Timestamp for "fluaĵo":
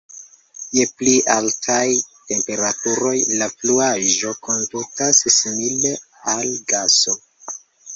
3.55-4.35